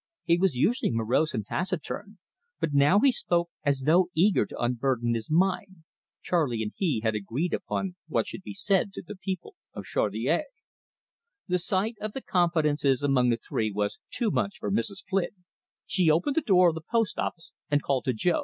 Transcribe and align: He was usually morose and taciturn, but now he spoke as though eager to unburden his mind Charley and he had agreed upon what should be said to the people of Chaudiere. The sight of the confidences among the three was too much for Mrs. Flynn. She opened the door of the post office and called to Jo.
He 0.23 0.39
was 0.39 0.55
usually 0.55 0.89
morose 0.89 1.35
and 1.35 1.45
taciturn, 1.45 2.17
but 2.59 2.73
now 2.73 2.99
he 3.01 3.11
spoke 3.11 3.51
as 3.63 3.81
though 3.81 4.09
eager 4.15 4.47
to 4.47 4.59
unburden 4.59 5.13
his 5.13 5.29
mind 5.29 5.83
Charley 6.23 6.63
and 6.63 6.71
he 6.75 7.01
had 7.01 7.13
agreed 7.13 7.53
upon 7.53 7.97
what 8.07 8.25
should 8.25 8.41
be 8.41 8.55
said 8.55 8.93
to 8.93 9.03
the 9.05 9.15
people 9.15 9.53
of 9.75 9.83
Chaudiere. 9.85 10.45
The 11.47 11.59
sight 11.59 11.97
of 12.01 12.13
the 12.13 12.21
confidences 12.23 13.03
among 13.03 13.29
the 13.29 13.37
three 13.37 13.71
was 13.71 13.99
too 14.09 14.31
much 14.31 14.57
for 14.57 14.71
Mrs. 14.71 15.05
Flynn. 15.07 15.45
She 15.85 16.09
opened 16.09 16.35
the 16.35 16.41
door 16.41 16.69
of 16.69 16.73
the 16.73 16.81
post 16.81 17.19
office 17.19 17.51
and 17.69 17.83
called 17.83 18.05
to 18.05 18.13
Jo. 18.13 18.39